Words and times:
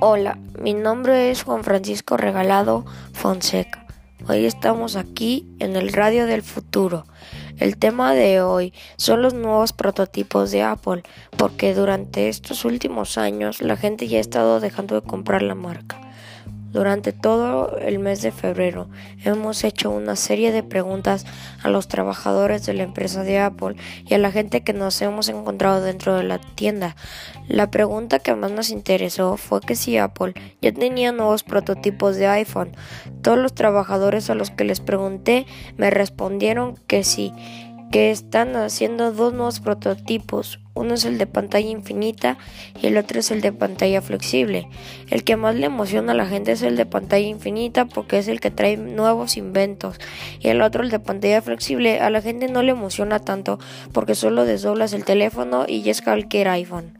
Hola, 0.00 0.38
mi 0.60 0.74
nombre 0.74 1.30
es 1.30 1.42
Juan 1.42 1.64
Francisco 1.64 2.16
Regalado 2.16 2.84
Fonseca. 3.12 3.84
Hoy 4.28 4.46
estamos 4.46 4.96
aquí 4.96 5.46
en 5.58 5.76
el 5.76 5.92
Radio 5.92 6.26
del 6.26 6.42
Futuro. 6.42 7.04
El 7.58 7.76
tema 7.76 8.14
de 8.14 8.40
hoy 8.40 8.72
son 8.96 9.22
los 9.22 9.34
nuevos 9.34 9.72
prototipos 9.72 10.50
de 10.50 10.62
Apple, 10.62 11.02
porque 11.36 11.74
durante 11.74 12.28
estos 12.28 12.64
últimos 12.64 13.18
años 13.18 13.60
la 13.60 13.76
gente 13.76 14.06
ya 14.06 14.18
ha 14.18 14.20
estado 14.20 14.60
dejando 14.60 15.00
de 15.00 15.06
comprar 15.06 15.42
la 15.42 15.54
marca. 15.54 16.07
Durante 16.70 17.12
todo 17.12 17.78
el 17.78 17.98
mes 17.98 18.20
de 18.20 18.30
febrero 18.30 18.88
hemos 19.24 19.64
hecho 19.64 19.90
una 19.90 20.16
serie 20.16 20.52
de 20.52 20.62
preguntas 20.62 21.24
a 21.62 21.70
los 21.70 21.88
trabajadores 21.88 22.66
de 22.66 22.74
la 22.74 22.82
empresa 22.82 23.24
de 23.24 23.38
Apple 23.38 23.76
y 24.06 24.12
a 24.12 24.18
la 24.18 24.30
gente 24.30 24.62
que 24.62 24.74
nos 24.74 25.00
hemos 25.00 25.30
encontrado 25.30 25.80
dentro 25.80 26.14
de 26.14 26.24
la 26.24 26.38
tienda. 26.38 26.94
La 27.48 27.70
pregunta 27.70 28.18
que 28.18 28.34
más 28.34 28.50
nos 28.50 28.68
interesó 28.68 29.38
fue 29.38 29.60
que 29.60 29.76
si 29.76 29.96
Apple 29.96 30.34
ya 30.60 30.72
tenía 30.72 31.10
nuevos 31.10 31.42
prototipos 31.42 32.16
de 32.16 32.26
iPhone. 32.26 32.76
Todos 33.22 33.38
los 33.38 33.54
trabajadores 33.54 34.28
a 34.28 34.34
los 34.34 34.50
que 34.50 34.64
les 34.64 34.80
pregunté 34.80 35.46
me 35.78 35.90
respondieron 35.90 36.76
que 36.86 37.02
sí 37.02 37.32
que 37.90 38.10
están 38.10 38.56
haciendo 38.56 39.12
dos 39.12 39.32
nuevos 39.32 39.60
prototipos. 39.60 40.60
Uno 40.74 40.94
es 40.94 41.04
el 41.04 41.18
de 41.18 41.26
pantalla 41.26 41.68
infinita 41.68 42.38
y 42.80 42.86
el 42.86 42.96
otro 42.96 43.20
es 43.20 43.30
el 43.30 43.40
de 43.40 43.52
pantalla 43.52 44.02
flexible. 44.02 44.68
El 45.08 45.24
que 45.24 45.36
más 45.36 45.54
le 45.54 45.66
emociona 45.66 46.12
a 46.12 46.14
la 46.14 46.26
gente 46.26 46.52
es 46.52 46.62
el 46.62 46.76
de 46.76 46.86
pantalla 46.86 47.26
infinita 47.26 47.86
porque 47.86 48.18
es 48.18 48.28
el 48.28 48.40
que 48.40 48.50
trae 48.50 48.76
nuevos 48.76 49.36
inventos. 49.36 49.98
Y 50.40 50.48
el 50.48 50.62
otro, 50.62 50.82
el 50.82 50.90
de 50.90 51.00
pantalla 51.00 51.42
flexible, 51.42 52.00
a 52.00 52.10
la 52.10 52.22
gente 52.22 52.48
no 52.48 52.62
le 52.62 52.72
emociona 52.72 53.18
tanto 53.18 53.58
porque 53.92 54.14
solo 54.14 54.44
desdoblas 54.44 54.92
el 54.92 55.04
teléfono 55.04 55.64
y 55.66 55.82
ya 55.82 55.90
es 55.90 56.02
cualquier 56.02 56.48
iPhone. 56.48 56.98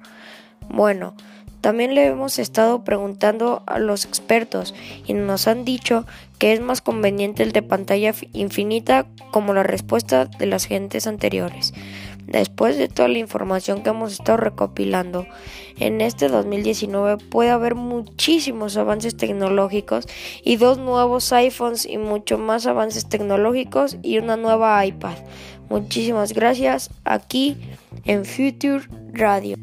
Bueno, 0.69 1.15
también 1.61 1.95
le 1.95 2.07
hemos 2.07 2.39
estado 2.39 2.85
preguntando 2.85 3.63
a 3.67 3.79
los 3.79 4.05
expertos 4.05 4.75
y 5.07 5.13
nos 5.15 5.49
han 5.49 5.65
dicho 5.65 6.07
que 6.39 6.53
es 6.53 6.61
más 6.61 6.81
conveniente 6.81 7.43
el 7.43 7.53
de 7.53 7.63
pantalla 7.63 8.15
infinita 8.33 9.07
como 9.33 9.55
la 9.55 9.63
respuesta 9.65 10.27
de 10.27 10.47
las 10.47 10.67
gentes 10.67 11.07
anteriores. 11.07 11.75
Después 12.27 12.77
de 12.77 12.89
toda 12.89 13.09
la 13.09 13.19
información 13.19 13.83
que 13.83 13.89
hemos 13.89 14.13
estado 14.13 14.37
recopilando, 14.37 15.27
en 15.79 16.03
este 16.03 16.29
2019 16.29 17.17
puede 17.17 17.51
haber 17.51 17.75
muchísimos 17.75 18.77
avances 18.77 19.17
tecnológicos 19.17 20.07
y 20.45 20.57
dos 20.57 20.77
nuevos 20.77 21.33
iPhones 21.33 21.87
y 21.87 21.97
mucho 21.97 22.37
más 22.37 22.67
avances 22.67 23.09
tecnológicos 23.09 23.97
y 24.03 24.19
una 24.19 24.37
nueva 24.37 24.85
iPad. 24.85 25.17
Muchísimas 25.71 26.35
gracias 26.35 26.91
aquí 27.05 27.57
en 28.05 28.27
Future 28.27 28.87
Radio. 29.13 29.57